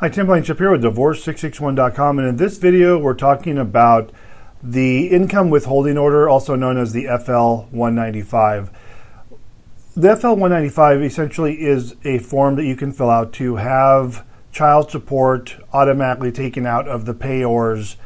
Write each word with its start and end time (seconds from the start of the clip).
Hi, 0.00 0.10
Tim 0.10 0.26
Blankenship 0.26 0.58
here 0.58 0.70
with 0.70 0.82
Divorce661.com, 0.82 2.18
and 2.18 2.28
in 2.28 2.36
this 2.36 2.58
video, 2.58 2.98
we're 2.98 3.14
talking 3.14 3.56
about 3.56 4.12
the 4.62 5.06
income 5.06 5.48
withholding 5.48 5.96
order, 5.96 6.28
also 6.28 6.54
known 6.54 6.76
as 6.76 6.92
the 6.92 7.06
FL 7.06 7.74
195. 7.74 8.70
The 9.96 10.14
FL 10.14 10.32
195 10.32 11.02
essentially 11.02 11.62
is 11.62 11.96
a 12.04 12.18
form 12.18 12.56
that 12.56 12.66
you 12.66 12.76
can 12.76 12.92
fill 12.92 13.08
out 13.08 13.32
to 13.34 13.56
have 13.56 14.22
child 14.52 14.90
support 14.90 15.56
automatically 15.72 16.30
taken 16.30 16.66
out 16.66 16.86
of 16.86 17.06
the 17.06 17.14
payor's 17.14 17.96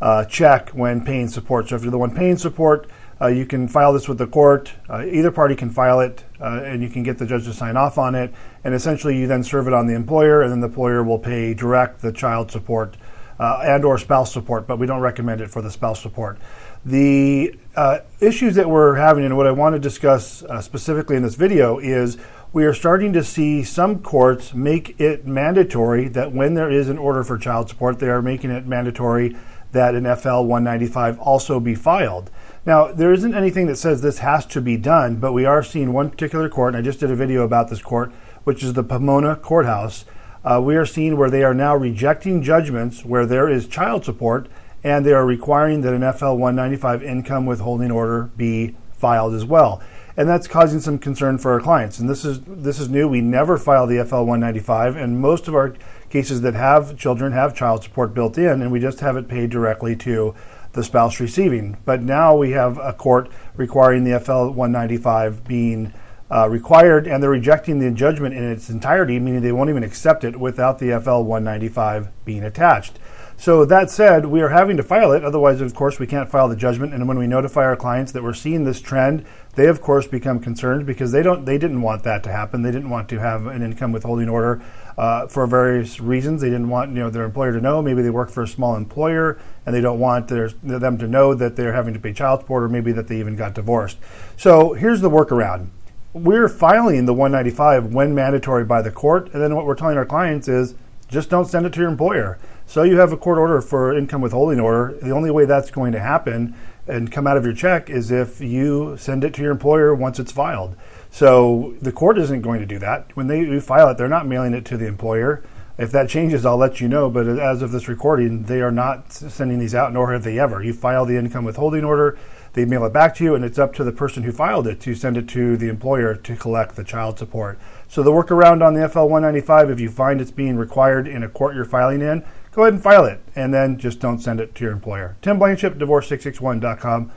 uh, 0.00 0.24
check 0.24 0.70
when 0.70 1.04
paying 1.04 1.28
support. 1.28 1.68
So 1.68 1.76
if 1.76 1.82
you're 1.82 1.90
the 1.90 1.98
one 1.98 2.14
paying 2.14 2.38
support, 2.38 2.88
uh, 3.20 3.28
you 3.28 3.46
can 3.46 3.68
file 3.68 3.92
this 3.92 4.08
with 4.08 4.18
the 4.18 4.26
court. 4.26 4.72
Uh, 4.88 5.04
either 5.06 5.30
party 5.30 5.54
can 5.54 5.70
file 5.70 6.00
it, 6.00 6.24
uh, 6.40 6.62
and 6.64 6.82
you 6.82 6.88
can 6.88 7.02
get 7.02 7.18
the 7.18 7.26
judge 7.26 7.44
to 7.44 7.52
sign 7.52 7.76
off 7.76 7.98
on 7.98 8.14
it. 8.14 8.32
And 8.64 8.74
essentially, 8.74 9.16
you 9.16 9.26
then 9.26 9.44
serve 9.44 9.68
it 9.68 9.72
on 9.72 9.86
the 9.86 9.94
employer, 9.94 10.42
and 10.42 10.50
then 10.50 10.60
the 10.60 10.66
employer 10.66 11.02
will 11.02 11.18
pay 11.18 11.54
direct 11.54 12.00
the 12.00 12.12
child 12.12 12.50
support 12.50 12.96
uh, 13.38 13.62
and 13.64 13.84
or 13.84 13.98
spouse 13.98 14.32
support. 14.32 14.66
But 14.66 14.78
we 14.78 14.86
don't 14.86 15.00
recommend 15.00 15.40
it 15.40 15.50
for 15.50 15.62
the 15.62 15.70
spouse 15.70 16.00
support. 16.00 16.38
The 16.84 17.58
uh, 17.76 18.00
issues 18.20 18.56
that 18.56 18.68
we're 18.68 18.96
having, 18.96 19.24
and 19.24 19.36
what 19.36 19.46
I 19.46 19.52
want 19.52 19.74
to 19.74 19.78
discuss 19.78 20.42
uh, 20.42 20.60
specifically 20.60 21.16
in 21.16 21.22
this 21.22 21.34
video, 21.34 21.78
is 21.78 22.18
we 22.52 22.64
are 22.64 22.74
starting 22.74 23.12
to 23.14 23.24
see 23.24 23.64
some 23.64 24.00
courts 24.00 24.54
make 24.54 25.00
it 25.00 25.26
mandatory 25.26 26.08
that 26.08 26.32
when 26.32 26.54
there 26.54 26.70
is 26.70 26.88
an 26.88 26.98
order 26.98 27.24
for 27.24 27.38
child 27.38 27.68
support, 27.68 27.98
they 27.98 28.08
are 28.08 28.22
making 28.22 28.50
it 28.50 28.66
mandatory 28.66 29.36
that 29.72 29.94
an 29.94 30.04
FL 30.16 30.42
195 30.42 31.18
also 31.18 31.58
be 31.58 31.74
filed. 31.74 32.30
Now, 32.66 32.90
there 32.90 33.12
isn't 33.12 33.34
anything 33.34 33.66
that 33.66 33.76
says 33.76 34.00
this 34.00 34.18
has 34.20 34.46
to 34.46 34.62
be 34.62 34.78
done, 34.78 35.16
but 35.16 35.32
we 35.32 35.44
are 35.44 35.62
seeing 35.62 35.92
one 35.92 36.08
particular 36.08 36.48
court, 36.48 36.74
and 36.74 36.78
I 36.78 36.84
just 36.84 37.00
did 37.00 37.10
a 37.10 37.16
video 37.16 37.42
about 37.42 37.68
this 37.68 37.82
court, 37.82 38.10
which 38.44 38.62
is 38.62 38.72
the 38.72 38.82
Pomona 38.82 39.36
Courthouse. 39.36 40.06
Uh, 40.42 40.62
we 40.64 40.74
are 40.76 40.86
seeing 40.86 41.18
where 41.18 41.28
they 41.28 41.42
are 41.42 41.52
now 41.52 41.76
rejecting 41.76 42.42
judgments 42.42 43.04
where 43.04 43.26
there 43.26 43.50
is 43.50 43.68
child 43.68 44.06
support, 44.06 44.48
and 44.82 45.04
they 45.04 45.12
are 45.12 45.26
requiring 45.26 45.82
that 45.82 45.92
an 45.92 46.10
FL 46.12 46.36
195 46.36 47.02
income 47.02 47.44
withholding 47.44 47.90
order 47.90 48.30
be 48.36 48.74
filed 48.92 49.34
as 49.34 49.44
well. 49.44 49.82
And 50.16 50.26
that's 50.26 50.46
causing 50.46 50.80
some 50.80 50.98
concern 50.98 51.36
for 51.38 51.52
our 51.52 51.60
clients. 51.60 51.98
And 51.98 52.08
this 52.08 52.24
is 52.24 52.40
this 52.42 52.78
is 52.78 52.88
new. 52.88 53.08
We 53.08 53.20
never 53.20 53.58
file 53.58 53.86
the 53.86 54.02
FL 54.04 54.22
195, 54.22 54.96
and 54.96 55.20
most 55.20 55.48
of 55.48 55.54
our 55.54 55.74
cases 56.08 56.40
that 56.42 56.54
have 56.54 56.96
children 56.96 57.32
have 57.32 57.54
child 57.54 57.82
support 57.82 58.14
built 58.14 58.38
in, 58.38 58.62
and 58.62 58.70
we 58.70 58.80
just 58.80 59.00
have 59.00 59.16
it 59.16 59.28
paid 59.28 59.50
directly 59.50 59.96
to 59.96 60.34
the 60.74 60.84
spouse 60.84 61.18
receiving. 61.20 61.76
But 61.84 62.02
now 62.02 62.36
we 62.36 62.50
have 62.50 62.78
a 62.78 62.92
court 62.92 63.30
requiring 63.56 64.04
the 64.04 64.20
FL 64.20 64.50
195 64.50 65.44
being 65.44 65.92
uh, 66.30 66.48
required, 66.48 67.06
and 67.06 67.22
they're 67.22 67.30
rejecting 67.30 67.78
the 67.78 67.90
judgment 67.90 68.34
in 68.34 68.42
its 68.44 68.70
entirety, 68.70 69.18
meaning 69.18 69.42
they 69.42 69.52
won't 69.52 69.70
even 69.70 69.84
accept 69.84 70.24
it 70.24 70.38
without 70.38 70.78
the 70.78 70.98
FL 71.00 71.22
195 71.22 72.08
being 72.24 72.42
attached. 72.42 72.98
So 73.36 73.64
that 73.64 73.90
said, 73.90 74.26
we 74.26 74.40
are 74.42 74.50
having 74.50 74.76
to 74.76 74.82
file 74.82 75.12
it. 75.12 75.24
Otherwise, 75.24 75.60
of 75.60 75.74
course, 75.74 75.98
we 75.98 76.06
can't 76.06 76.30
file 76.30 76.48
the 76.48 76.56
judgment. 76.56 76.94
And 76.94 77.08
when 77.08 77.18
we 77.18 77.26
notify 77.26 77.64
our 77.64 77.76
clients 77.76 78.12
that 78.12 78.22
we're 78.22 78.32
seeing 78.32 78.64
this 78.64 78.80
trend, 78.80 79.26
they 79.56 79.66
of 79.66 79.80
course 79.80 80.06
become 80.06 80.40
concerned 80.40 80.86
because 80.86 81.12
they 81.12 81.22
don't 81.22 81.44
they 81.44 81.58
didn't 81.58 81.82
want 81.82 82.04
that 82.04 82.22
to 82.24 82.32
happen. 82.32 82.62
They 82.62 82.70
didn't 82.70 82.90
want 82.90 83.08
to 83.10 83.18
have 83.18 83.46
an 83.46 83.62
income 83.62 83.92
withholding 83.92 84.28
order 84.28 84.62
uh, 84.96 85.26
for 85.26 85.46
various 85.46 86.00
reasons. 86.00 86.42
They 86.42 86.50
didn't 86.50 86.68
want 86.68 86.90
you 86.90 86.98
know 86.98 87.10
their 87.10 87.24
employer 87.24 87.52
to 87.52 87.60
know. 87.60 87.82
Maybe 87.82 88.02
they 88.02 88.10
work 88.10 88.30
for 88.30 88.44
a 88.44 88.48
small 88.48 88.76
employer 88.76 89.38
and 89.66 89.74
they 89.74 89.80
don't 89.80 89.98
want 89.98 90.28
their, 90.28 90.48
them 90.62 90.98
to 90.98 91.08
know 91.08 91.34
that 91.34 91.56
they're 91.56 91.72
having 91.72 91.94
to 91.94 92.00
pay 92.00 92.12
child 92.12 92.40
support, 92.40 92.62
or 92.62 92.68
maybe 92.68 92.92
that 92.92 93.08
they 93.08 93.18
even 93.18 93.34
got 93.36 93.54
divorced. 93.54 93.98
So 94.36 94.74
here's 94.74 95.00
the 95.00 95.10
workaround. 95.10 95.70
We're 96.14 96.48
filing 96.48 97.06
the 97.06 97.12
195 97.12 97.92
when 97.92 98.14
mandatory 98.14 98.64
by 98.64 98.82
the 98.82 98.92
court, 98.92 99.32
and 99.32 99.42
then 99.42 99.56
what 99.56 99.66
we're 99.66 99.74
telling 99.74 99.98
our 99.98 100.06
clients 100.06 100.46
is 100.46 100.76
just 101.08 101.28
don't 101.28 101.46
send 101.46 101.66
it 101.66 101.72
to 101.72 101.80
your 101.80 101.88
employer. 101.88 102.38
So 102.66 102.84
you 102.84 102.98
have 102.98 103.12
a 103.12 103.16
court 103.16 103.36
order 103.36 103.60
for 103.60 103.92
income 103.92 104.20
withholding 104.20 104.60
order. 104.60 104.96
The 105.02 105.10
only 105.10 105.32
way 105.32 105.44
that's 105.44 105.72
going 105.72 105.90
to 105.90 105.98
happen 105.98 106.54
and 106.86 107.10
come 107.10 107.26
out 107.26 107.36
of 107.36 107.44
your 107.44 107.52
check 107.52 107.90
is 107.90 108.12
if 108.12 108.40
you 108.40 108.96
send 108.96 109.24
it 109.24 109.34
to 109.34 109.42
your 109.42 109.50
employer 109.50 109.92
once 109.92 110.20
it's 110.20 110.30
filed. 110.30 110.76
So 111.10 111.74
the 111.82 111.90
court 111.90 112.16
isn't 112.18 112.42
going 112.42 112.60
to 112.60 112.66
do 112.66 112.78
that. 112.78 113.10
When 113.16 113.26
they 113.26 113.58
file 113.58 113.88
it, 113.88 113.98
they're 113.98 114.06
not 114.06 114.24
mailing 114.24 114.54
it 114.54 114.64
to 114.66 114.76
the 114.76 114.86
employer. 114.86 115.42
If 115.76 115.90
that 115.90 116.08
changes, 116.08 116.46
I'll 116.46 116.56
let 116.56 116.80
you 116.80 116.88
know. 116.88 117.10
But 117.10 117.26
as 117.26 117.60
of 117.60 117.72
this 117.72 117.88
recording, 117.88 118.44
they 118.44 118.60
are 118.60 118.70
not 118.70 119.12
sending 119.12 119.58
these 119.58 119.74
out, 119.74 119.92
nor 119.92 120.12
have 120.12 120.22
they 120.22 120.38
ever. 120.38 120.62
You 120.62 120.72
file 120.72 121.04
the 121.04 121.16
income 121.16 121.44
withholding 121.44 121.84
order, 121.84 122.16
they 122.52 122.64
mail 122.64 122.84
it 122.84 122.92
back 122.92 123.16
to 123.16 123.24
you, 123.24 123.34
and 123.34 123.44
it's 123.44 123.58
up 123.58 123.74
to 123.74 123.84
the 123.84 123.90
person 123.90 124.22
who 124.22 124.30
filed 124.30 124.68
it 124.68 124.80
to 124.82 124.94
send 124.94 125.16
it 125.16 125.28
to 125.30 125.56
the 125.56 125.68
employer 125.68 126.14
to 126.14 126.36
collect 126.36 126.76
the 126.76 126.84
child 126.84 127.18
support. 127.18 127.58
So 127.88 128.04
the 128.04 128.12
workaround 128.12 128.64
on 128.64 128.74
the 128.74 128.88
FL 128.88 129.00
195, 129.00 129.70
if 129.70 129.80
you 129.80 129.90
find 129.90 130.20
it's 130.20 130.30
being 130.30 130.56
required 130.56 131.08
in 131.08 131.24
a 131.24 131.28
court 131.28 131.56
you're 131.56 131.64
filing 131.64 132.00
in, 132.00 132.24
go 132.52 132.62
ahead 132.62 132.74
and 132.74 132.82
file 132.82 133.04
it, 133.04 133.20
and 133.34 133.52
then 133.52 133.76
just 133.76 133.98
don't 133.98 134.20
send 134.20 134.38
it 134.38 134.54
to 134.54 134.64
your 134.64 134.72
employer. 134.72 135.16
Tim 135.22 135.40
Blankenship, 135.40 135.74
divorce661.com. 135.74 137.10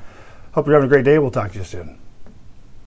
Hope 0.53 0.65
you're 0.65 0.75
having 0.75 0.87
a 0.87 0.89
great 0.89 1.05
day. 1.05 1.19
We'll 1.19 1.29
talk 1.29 1.51
to 1.51 1.59
you 1.59 1.63
soon. 1.63 1.99